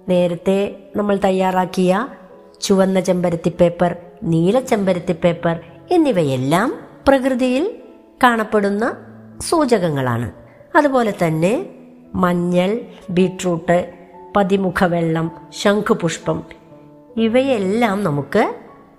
നേരത്തെ 0.09 0.77
നമ്മൾ 0.97 1.19
തയ്യാറാക്കിയ 1.25 2.09
ചുവന്ന 2.61 3.01
ചെമ്പരത്തി 3.01 3.53
പേപ്പർ 3.61 3.97
നീല 4.23 4.61
ചെമ്പരത്തി 4.61 5.13
പേപ്പർ 5.13 5.61
എന്നിവയെല്ലാം 5.91 6.79
പ്രകൃതിയിൽ 7.09 7.77
കാണപ്പെടുന്ന 8.23 8.97
സൂചകങ്ങളാണ്. 9.41 10.33
അതുപോലെ 10.77 11.15
തന്നെ 11.27 11.67
മഞ്ഞൾ 12.15 12.81
ബീട്രൂട്ട് 13.11 13.95
പതിമുഖ 14.37 14.85
വെള്ളം 14.85 15.31
ശംഖുപുഷ്പം 15.53 16.58
ഇവയെല്ലാം 17.19 18.05
നമുക്ക് 18.05 18.55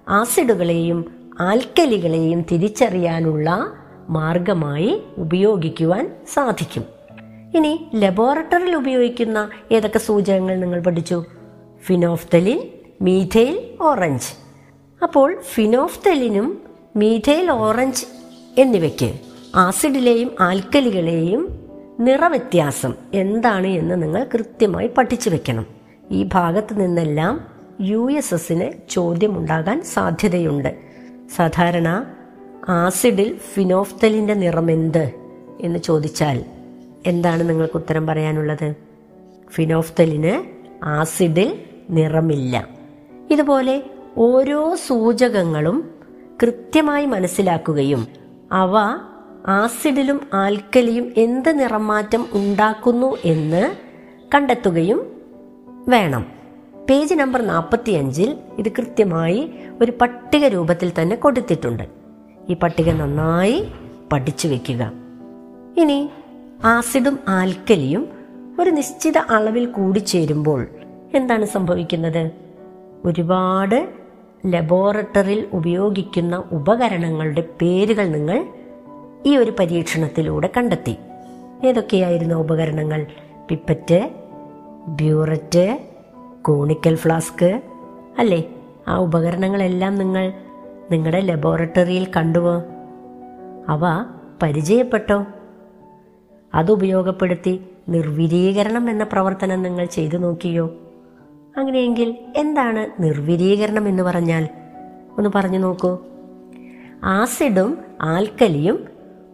ആസിഡുകളെയും 0.09 1.29
ആൽക്കലികളെയും 1.39 2.41
തിരിച്ചറിയാനുള്ള 2.41 3.73
മാർഗമായി 4.09 5.01
ഉപയോഗിക്കുവാൻ 5.17 6.11
സാധിക്കും. 6.33 6.83
ഇനി 7.55 7.87
ലബോറട്ടറിയിൽ 7.95 8.75
ഉപയോഗിക്കുന്ന 8.75 9.49
ഏതൊക്കെ 9.71 9.99
സൂചകങ്ങൾ 9.99 10.55
നിങ്ങൾ 10.59 10.79
പഠിച്ചു? 10.79 11.23
Phenolphthalein 11.85 12.61
methyl 13.01 13.77
orange. 13.81 14.33
അപ്പോൾ 15.03 15.39
ഫിനോഫ്തലിനും 15.53 16.61
മീഥൈൽ 16.95 17.51
ഓറഞ്ച് 17.51 18.05
എന്നിവയ്ക്ക് 18.57 19.13
ആസിഡിലെയും 19.55 20.31
ആൽക്കലികളെയും 20.39 21.59
നിറവ്യത്യാസം 21.99 22.93
എന്താണ് 23.13 23.67
എന്ന് 23.67 24.03
നിങ്ങൾ 24.03 24.27
കൃത്യമായി 24.33 24.87
പഠിച്ചു 24.87 25.29
വെക്കണം. 25.29 25.65
ഈ 26.11 26.29
ഭാഗത്ത് 26.33 26.81
നിന്നെല്ലാം 26.81 27.58
യു 27.81 28.11
എസ് 28.11 28.33
എസിന് 28.33 28.71
ചോദ്യമുണ്ടാകാൻ 28.89 29.81
സാധ്യതയുണ്ട്. 29.81 30.75
സാധാരണ 31.35 32.05
ആസിഡിൽ 32.69 33.37
ഫിനോഫ്തലിന്റെ 33.37 34.33
നിറം 34.33 34.71
എന്ത് 34.71 35.11
എന്ന് 35.61 35.79
ചോദിച്ചാൽ 35.79 36.45
എന്താണ് 37.05 37.49
നിങ്ങൾക്ക് 37.49 37.77
ഉത്തരം 37.77 38.07
പറയാനുള്ളത്? 38.07 38.75
ഫിനോഫ്തലിന് 39.49 40.43
ആസിഡിൽ 40.85 41.59
നിറമില്ല. 41.89 42.67
ഇതുപോലെ 43.31 43.83
ഓരോ 44.17 44.75
സൂചകങ്ങളും 44.75 45.89
കൃത്യമായി 46.43 47.05
മനസ്സിലാക്കുകയും 47.05 48.07
അവ 48.51 48.77
ആസിഡിലും 49.47 50.27
ആൽക്കലിയും 50.33 51.13
എന്ത് 51.17 51.59
നിറമാറ്റം 51.59 52.25
ഉണ്ടാക്കുന്നു 52.31 53.17
എന്ന് 53.25 53.75
കണ്ടെത്തുകയും 54.35 55.11
വേണം. 55.87 56.38
പേജ് 56.89 57.15
നമ്പർ 57.15 57.41
നാൽപ്പത്തി 57.41 57.91
അഞ്ചിൽ 57.91 58.37
ഇത് 58.57 58.71
കൃത്യമായി 58.71 59.51
ഒരു 59.81 59.93
പട്ടിക 60.01 60.45
രൂപത്തിൽ 60.45 60.91
തന്നെ 61.01 61.15
കൊടുത്തിട്ടുണ്ട്. 61.15 61.83
ഈ 62.49 62.53
പട്ടിക 62.53 62.89
നന്നായി 62.89 63.67
പഠിച്ചു 64.11 64.47
വെക്കുക. 64.47 64.91
ഇനി 65.77 66.09
ആസിഡും 66.63 67.19
ആൽക്കലിയും 67.27 68.09
ഒരു 68.59 68.69
നിശ്ചിത 68.69 69.17
അളവിൽ 69.17 69.65
കൂടിച്ചേരുമ്പോൾ 69.65 70.67
എന്താണ് 71.13 71.45
സംഭവിക്കുന്നത്? 71.45 72.31
ഒരുപാട് 73.05 73.89
ലബോറട്ടറിയിൽ 74.47 75.47
ഉപയോഗിക്കുന്ന 75.53 76.43
ഉപകരണങ്ങളുടെ 76.51 77.43
പേരുകൾ 77.61 78.07
നിങ്ങൾ 78.07 78.45
ഈ 79.25 79.37
ഒരു 79.37 79.53
പരീക്ഷണത്തിലൂടെ 79.59 80.49
കണ്ടെത്തി. 80.57 80.95
ഏതൊക്കെയായിരുന്നു 81.63 82.35
ഉപകരണങ്ങൾ? 82.35 83.05
Pipette 83.49 84.09
burette 84.87 85.88
conical 86.45 86.95
flask? 86.95 87.61
അല്ലേ 88.17 88.43
ആ 88.87 88.97
ഉപകരണങ്ങളെല്ലാം 88.97 89.95
നിങ്ങൾ 89.95 90.33
നിങ്ങളുടെ 90.91 91.21
ലബോറട്ടറിയിൽ 91.21 92.07
കണ്ടുവോ? 92.17 92.63
അവ 93.69 94.05
പരിചയപ്പെട്ടോ? 94.41 95.25
അതുപയോഗപ്പെടുത്തി 96.55 97.65
നിർവിരീകരണം 97.89 98.89
എന്ന 98.89 99.03
പ്രവർത്തനം 99.03 99.63
നിങ്ങൾ 99.63 99.85
ചെയ്തു 99.85 100.17
നോക്കിയോ? 100.17 100.75
അങ്ങനെയെങ്കിൽ 101.57 102.15
എന്താണ് 102.35 103.03
നിർവിരീകരണം 103.03 103.87
എന്ന് 103.87 104.03
പറഞ്ഞാൽ? 104.03 104.47
ഒന്ന് 105.17 105.29
പറഞ്ഞു 105.35 105.59
നോക്കൂ. 105.59 105.97
ആസിഡും 107.03 107.77
ആൽക്കലിയും 108.01 108.85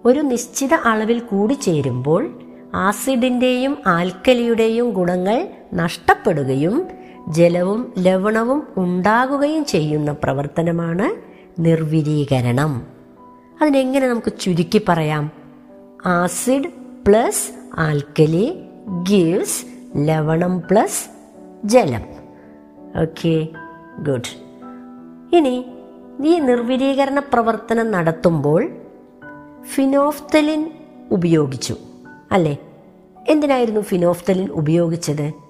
ഒരു 0.05 0.19
നിശ്ചിത 0.19 0.73
അളവിൽ 0.73 1.19
കൂടി 1.19 1.35
കൂടിച്ചേരുമ്പോൾ 1.35 2.39
ആസിഡിന്റെയും 2.75 3.77
ആൽക്കലിയുടെയും 3.87 4.89
ഗുണങ്ങൾ 4.89 5.47
നഷ്ടപ്പെടുകയും 5.73 6.87
ജലവും 7.27 7.93
ലവണവും 7.97 8.67
ഉണ്ടാകുകയും 8.77 9.65
ചെയ്യുന്ന 9.65 10.11
പ്രവർത്തനമാണ് 10.11 11.15
നിർവിരീകരണം. 11.61 12.87
അതിനെങ്ങനെ 13.61 14.07
നമുക്ക് 14.09 14.33
ചുരുക്കി 14.39 14.81
പറയാം? 14.89 15.31
ആസിഡ് 16.05 16.67
പ്ലസ് 17.07 17.51
ആൽക്കലി 17.77 18.63
ഗീവ്സ് 19.09 19.65
ലവണം 19.95 20.59
പ്ലസ് 20.59 21.09
ജലം. 21.67 22.01
Okay 23.01 23.47
good. 23.99 24.45
ഇനി 25.35 25.65
ഈ 26.25 26.39
നിർവിരീകരണ 26.39 27.19
പ്രവർത്തനം 27.19 27.91
നടത്തുമ്പോൾ 27.91 28.69
ഫിനോഫ്തലിൻ 29.63 30.71
ഉപയോഗിച്ചു. 31.11 31.75
അല്ലേ? 32.31 32.57
എന്തിനായിരുന്നു 33.27 33.81
ഫിനോഫ്തലിൻ 33.81 34.49
ഉപയോഗിച്ചത്? 34.51 35.44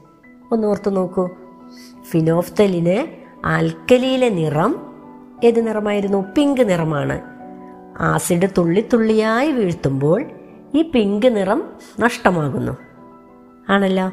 ഒന്ന് 0.51 0.67
ഓർത്തു 0.67 0.89
നോക്കൂ. 0.89 1.29
ഫിനോഫ്തലിന് 2.09 3.07
ആൽക്കലിയിലെ 3.45 4.29
നിറം 4.29 4.95
ഏത് 5.43 5.67
നിറമായിരുന്നു? 5.67 6.25
പിങ്ക് 6.37 6.69
നിറമാണ്. 6.69 7.21
ആസിഡ് 7.99 8.49
തുള്ളി 8.57 8.85
തുള്ളിയായി 8.93 9.51
വീഴ്ത്തുമ്പോൾ 9.51 10.25
ഈ 10.75 10.81
പിങ്ക് 10.81 11.35
നിറം 11.35 11.63
നഷ്ടമാകുന്നു. 11.99 12.77
ആണല്ലോ? 13.69 14.11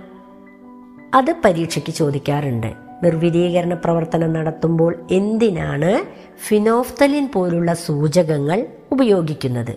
അത് 1.14 1.34
പരീക്ഷയ്ക്ക് 1.44 1.90
ചോദിക്കാറുണ്ട്. 1.90 2.72
നിർവിരീകരണ 3.04 3.74
പ്രവർത്തനം 3.74 4.32
നടത്തുമ്പോൾ 4.32 5.06
എന്തിനാണ് 5.10 6.04
ഫിനോഫ്തലിൻ 6.46 7.28
പോലുള്ള 7.34 7.74
സൂചകങ്ങൾ 7.74 8.66
ഉപയോഗിക്കുന്നത്? 8.92 9.76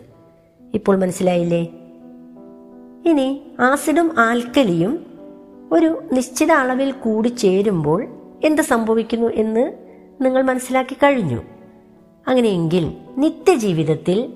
ഇപ്പോൾ 0.74 0.98
മനസ്സിലായില്ലേ? 0.98 1.62
ഇനി 3.10 3.52
ആസിഡും 3.60 4.12
ആൽക്കലിയും 4.18 5.15
ഒരു 5.72 6.04
നിശ്ചിത 6.12 6.52
അളവിൽ 6.52 6.92
കൂടി 6.92 7.28
ചേരുമ്പോൾ 7.28 8.08
എന്ത് 8.44 8.62
സംഭവിക്കുന്നു 8.62 9.28
എന്ന് 9.28 9.74
നിങ്ങൾ 10.22 10.42
മനസ്സിലാക്കി 10.42 10.94
കഴിഞ്ഞു. 10.94 11.42
അങ്ങനെയെങ്കിൽ 12.28 12.98
നിത്യജീവിതത്തിൽ 13.18 14.34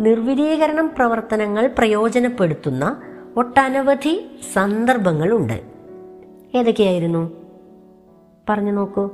നിർവിലീകരണം 0.00 0.90
പ്രവർത്തനങ്ങൾ 0.96 1.66
പ്രയോജനപ്പെടുത്തുന്ന 1.78 3.02
ഒട്ടനവധി 3.36 4.26
സന്ദർഭങ്ങളുണ്ട്. 4.52 5.62
ഏതൊക്കെയായിരുന്നു? 6.54 7.32
പറഞ്ഞു 8.48 8.72
നോക്കൂ. 8.72 9.10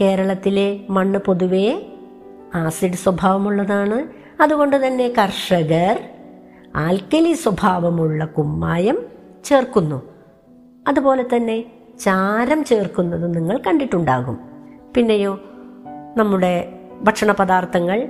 കേരളത്തിലെ 0.00 0.80
മണ്ണ് 0.90 1.18
പൊതുവേ 1.18 1.82
ആസിഡ് 2.54 2.92
സ്വഭാവമുള്ളതാണ്. 2.92 4.06
അതുകൊണ്ട് 4.42 4.86
തന്നെ 4.86 5.08
കർഷകർ 5.08 6.08
ആൽക്കലി 6.76 7.32
സ്വഭാവമുള്ള 7.32 8.24
കുമ്മായം 8.24 8.98
ചേർക്കുന്നു. 9.44 10.15
അതുപോലെ 10.86 11.24
തന്നെ 11.36 11.64
ചാരം 12.00 12.64
ചേർക്കുന്നതും 12.64 13.32
നിങ്ങൾ 13.32 13.58
കണ്ടിട്ടുണ്ടാകും. 13.66 14.38
പിന്നെയോ 14.94 15.40
നമ്മുടെ 16.16 16.72
ഭക്ഷണ 17.02 17.32
പദാർത്ഥങ്ങൾ 17.32 18.08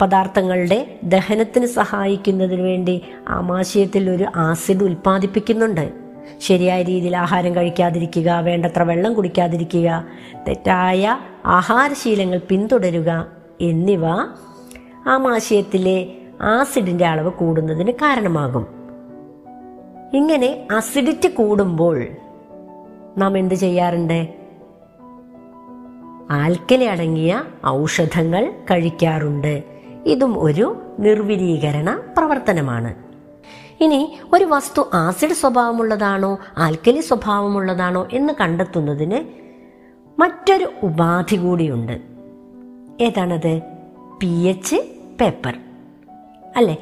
പദാർത്ഥങ്ങളുടെ 0.00 0.98
ദഹനത്തിന് 1.02 1.66
സഹായിക്കുന്നതിന് 1.66 2.62
വേണ്ടി 2.62 3.02
ആമാശയത്തിൽ 3.28 4.10
ഒരു 4.10 4.26
ആസിഡ് 4.36 4.84
ഉൽപ്പാദിപ്പിക്കുന്നുണ്ട്. 4.84 5.92
ശരിയായ 6.40 6.82
രീതിയിൽ 6.82 7.16
ആഹാരം 7.16 7.56
കഴിക്കാതിരിക്കുക 7.56 8.30
വേണ്ടത്ര 8.30 8.82
വെള്ളം 8.82 9.14
കുടിക്കാതിരിക്കുക 9.14 10.04
തെറ്റായ 10.48 11.18
ആഹാരശീലങ്ങൾ 11.46 12.40
പിന്തുടരുക 12.48 13.26
എന്നിവ 13.60 14.06
ആമാശയത്തിലെ 15.08 16.12
ആസിഡിന്റെ 16.42 17.06
അളവ് 17.06 17.30
കൂടുന്നതിന് 17.30 17.92
കാരണമാകും. 17.92 18.81
ഇങ്ങനെ 20.14 20.68
അസിഡിറ്റി 20.76 21.28
കൂടുമ്പോൾ 21.28 22.06
നാം 23.18 23.38
എന്ത് 23.38 23.54
ചെയ്യാറുണ്ട്? 23.54 24.34
ആൽക്കലി 26.30 26.84
അടങ്ങിയ 26.84 27.42
ഔഷധങ്ങൾ 27.66 28.52
കഴിക്കാറുണ്ട്. 28.70 29.62
ഇതും 30.06 30.42
ഒരു 30.44 30.82
നിർവിരീകരണ 30.98 32.00
പ്രവർത്തനമാണ്. 32.16 32.94
ഇനി 33.80 34.18
ഒരു 34.32 34.44
വസ്തു 34.44 34.90
ആസിഡ് 34.94 35.30
സ്വഭാവമുള്ളതാണോ 35.30 36.38
ആൽക്കലി 36.58 37.00
സ്വഭാവമുള്ളതാണോ 37.00 38.08
എന്ന് 38.12 38.32
കണ്ടെത്തുന്നതിന് 38.40 39.24
മറ്റൊരു 40.20 40.72
ഉപാധി 40.82 41.36
കൂടിയുണ്ട്. 41.36 42.00
ഏതാണത്? 43.00 43.60
പി 44.20 44.26
എച്ച് 44.26 44.76
പേപ്പർ 45.20 45.58
അല്ലേ? 46.56 46.76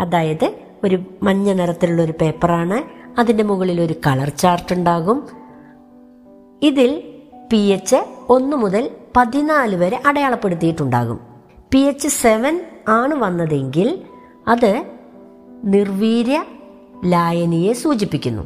അതായത് 0.00 0.61
ഒരു 0.84 1.02
മഞ്ഞ 1.22 1.52
നിറത്തിലുള്ള 1.52 2.02
ഒരു 2.02 2.14
പേപ്പറാണ്. 2.20 3.02
അതിന്റെ 3.20 3.44
മുകളിൽ 3.44 3.80
ഒരു 3.80 3.94
കളർ 4.06 4.28
ചാർട്ട് 4.28 4.74
ഉണ്ടാകും. 4.74 5.26
ഇതിൽ 6.62 7.02
പി 7.50 7.56
എച്ച് 7.56 7.96
ഒന്ന് 8.28 8.56
മുതൽ 8.56 8.90
പതിനാല് 9.16 9.76
വരെ 9.76 10.02
അടയാളപ്പെടുത്തിയിട്ടുണ്ടാകും. 10.06 11.20
പി 11.72 11.78
എച്ച് 11.78 12.08
സെവൻ 12.08 12.60
ആണ് 12.88 13.14
വന്നതെങ്കിൽ 13.14 14.02
അത് 14.48 14.84
നിർവീര്യ 15.64 16.44
ലായനിയെ 17.04 17.72
സൂചിപ്പിക്കുന്നു. 17.72 18.42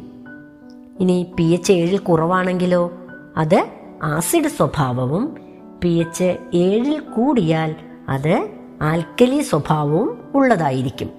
ഇനി 0.99 1.33
പി 1.37 1.43
എച്ച് 1.43 1.73
ഏഴിൽ 1.73 1.97
കുറവാണെങ്കിലോ? 1.97 2.91
അത് 3.37 3.65
ആസിഡ് 4.03 4.47
സ്വഭാവവും 4.47 5.37
പി 5.83 5.89
എച്ച് 5.89 6.37
ഏഴിൽ 6.53 6.99
കൂടിയാൽ 6.99 7.75
അത് 8.09 8.49
ആൽക്കലി 8.81 9.41
സ്വഭാവവും 9.41 10.31
ഉള്ളതായിരിക്കും. 10.35 11.16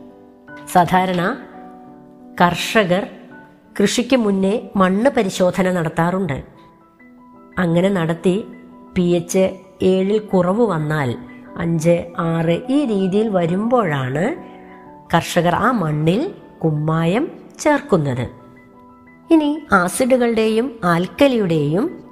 സാധാരണ 0.73 1.37
കർഷകർ 2.41 3.07
കൃഷിക്ക് 3.81 4.17
മുന്നേ 4.17 4.71
മണ്ണ് 4.77 5.11
പരിശോധന 5.11 5.71
നടത്താറുണ്ട്. 5.73 6.45
അങ്ങനെ 7.59 7.89
നടത്തി 7.89 8.45
പി 8.97 9.03
എച്ച് 9.03 9.59
ഏഴിൽ 9.83 10.19
കുറവ് 10.19 10.61
വന്നാൽ 10.61 11.17
അഞ്ച് 11.57 12.07
ആറ് 12.19 12.63
ഈ 12.71 12.85
രീതിയിൽ 12.85 13.29
വരുമ്പോഴാണ് 13.29 14.37
കർഷകർ 15.15 15.55
ആ 15.55 15.71
മണ്ണിൽ 15.71 16.35
കുമ്മായം 16.65 17.33
ചേർക്കുന്നത്. 17.59 18.27
ഇനി 19.31 19.59
ആസിഡുകളുടെയും 19.73 20.81
ആൽക്കലിയുടെയും 20.85 22.05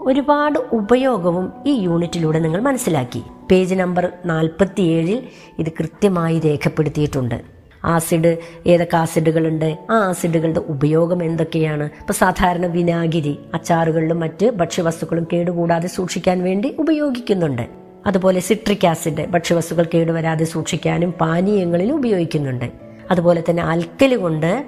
ഒരുപാട് 0.00 0.58
ഉപയോഗവും 0.72 1.52
ഈ 1.66 1.72
യൂണിറ്റിലൂടെ 1.80 2.38
നിങ്ങൾ 2.38 2.60
മനസ്സിലാക്കി. 2.60 3.22
പേജ് 3.50 3.74
നമ്പർ 3.74 4.12
നാൽപ്പത്തിയേഴിൽ 4.24 5.28
ഇത് 5.58 5.72
കൃത്യമായി 5.72 6.40
രേഖപ്പെടുത്തിയിട്ടുണ്ട്. 6.40 7.51
ആസിഡ് 7.84 8.38
ഏതൊക്കെ 8.66 8.96
ആസിഡുകളുണ്ട് 8.96 9.78
ആ 9.90 9.94
ആസിഡുകളുടെ 9.94 10.60
ഉപയോഗം 10.60 11.24
എന്തൊക്കെയാണ്? 11.24 11.84
ഇപ്പൊ 11.84 12.12
സാധാരണ 12.12 12.66
വിനാഗിരി 12.66 13.38
അച്ചാറുകളിലും 13.54 14.20
മറ്റ് 14.20 14.50
ഭക്ഷ്യവസ്തുക്കളും 14.50 15.26
കേടുകൂടാതെ 15.32 15.88
സൂക്ഷിക്കാൻ 15.88 16.42
വേണ്ടി 16.42 16.76
ഉപയോഗിക്കുന്നുണ്ട്. 16.78 17.68
അതുപോലെ 18.06 18.40
സിട്രിക് 18.40 18.86
ആസിഡ് 18.86 19.26
ഭക്ഷ്യവസ്തുക്കൾ 19.26 19.86
കേടുവരാതെ 19.94 20.44
സൂക്ഷിക്കാനും 20.44 21.12
പാനീയങ്ങളിൽ 21.12 21.92
ഉപയോഗിക്കുന്നുണ്ട്. 21.92 22.72
അതുപോലെ 23.10 23.44
തന്നെ 23.50 23.62
അൽക്കലി 23.62 24.14
കൊണ്ട് 24.14 24.66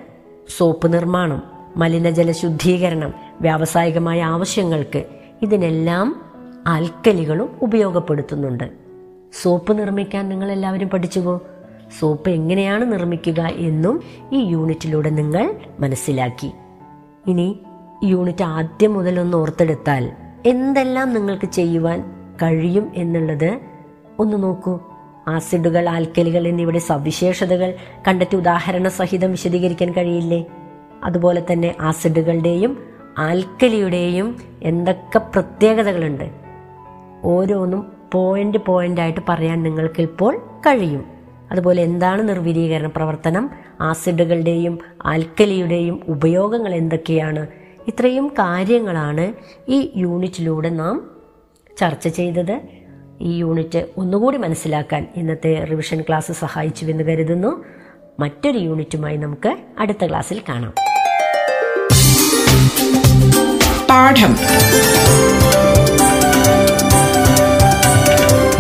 സോപ്പ് 0.57 0.92
നിർമ്മാണം 0.92 1.42
മലിനജല 1.77 2.33
ശുദ്ധീകരണം 2.33 3.14
വ്യാവസായികമായ 3.40 4.22
ആവശ്യങ്ങൾക്ക് 4.22 5.05
ഇതിനെല്ലാം 5.42 6.24
ആൽക്കലികളും 6.66 7.59
ഉപയോഗപ്പെടുത്തുന്നുണ്ട്. 7.62 8.64
സോപ്പ് 9.42 9.79
നിർമ്മിക്കാൻ 9.79 10.29
നിങ്ങൾ 10.29 10.53
എല്ലാവരും 10.53 10.88
പഠിച്ചുവോ? 10.88 11.40
സോപ്പ് 11.99 12.31
എങ്ങനെയാണ് 12.31 12.93
നിർമ്മിക്കുക 12.93 13.41
എന്നും 13.41 14.03
ഈ 14.33 14.39
യൂണിറ്റിലൂടെ 14.45 15.11
നിങ്ങൾ 15.11 15.55
മനസ്സിലാക്കി. 15.81 16.53
ഇനി 17.27 17.61
യൂണിറ്റ് 18.05 18.45
ആദ്യം 18.45 18.95
മുതൽ 18.95 19.21
ഒന്ന് 19.21 19.37
ഓർത്തെടുത്താൽ 19.37 20.13
എന്തെല്ലാം 20.47 21.15
നിങ്ങൾക്ക് 21.15 21.47
ചെയ്യുവാൻ 21.47 22.05
കഴിയും 22.43 22.93
എന്നുള്ളത് 22.95 23.61
ഒന്ന് 24.19 24.43
നോക്കൂ. 24.43 24.79
ആസിഡുകൾ 25.29 25.89
ആൽക്കലികൾ 25.89 26.49
എന്നിവയുടെ 26.49 26.79
സവിശേഷതകൾ 26.79 27.75
കണ്ടെത്തി 28.09 28.37
ഉദാഹരണ 28.37 28.89
സഹിതം 28.89 29.31
വിശദീകരിക്കാൻ 29.31 29.93
കഴിയില്ലേ? 29.93 30.45
അതുപോലെ 31.05 31.43
തന്നെ 31.53 31.75
ആസിഡുകളുടെയും 31.81 32.79
ആൽക്കലിയുടെയും 33.19 34.37
എന്തൊക്കെ 34.63 35.19
പ്രത്യേകതകളുണ്ട്? 35.19 36.31
ഓരോന്നും 37.25 37.93
പോയിന്റ് 38.13 38.59
പോയിന്റ് 38.59 39.01
ആയിട്ട് 39.01 39.21
പറയാൻ 39.29 39.63
നിങ്ങൾക്കിപ്പോൾ 39.63 40.37
കഴിയും. 40.67 41.13
അതുപോലെ 41.51 41.83
എന്താണ് 41.83 42.29
നിർവീര്യീകരണ 42.29 42.87
പ്രവർത്തനം? 42.87 43.51
ആസിഡുകളുടെയും 43.81 44.79
ആൽക്കലിയുടെയും 45.07 46.03
ഉപയോഗങ്ങൾ 46.09 46.75
എന്തൊക്കെയാണ്? 46.75 47.47
ഇത്രയും 47.89 48.29
കാര്യങ്ങളാണ് 48.29 49.35
ഈ 49.69 49.93
യൂണിറ്റിലൂടെ 49.97 50.69
നാം 50.69 51.11
ചർച്ച 51.79 52.09
ചെയ്തത്. 52.09 52.61
ഈ 53.21 53.37
യൂണിറ്റ് 53.37 53.87
ഒന്നുകൂടി 53.97 54.37
മനസ്സിലാക്കാൻ 54.37 55.09
ഇന്നത്തെ 55.17 55.65
റിവിഷൻ 55.65 56.01
ക്ലാസ് 56.01 56.33
സഹായിച്ചു 56.33 56.87
എന്ന് 56.87 57.05
കരുതുന്നു. 57.05 57.65
മറ്റൊരു 58.21 58.59
യൂണിറ്റുമായി 58.59 59.17
നമുക്ക് 59.17 59.57
അടുത്ത 59.79 60.07
ക്ലാസ്സിൽ 60.07 60.43
കാണാം. 60.49 60.73
പാഠം. 63.91 64.37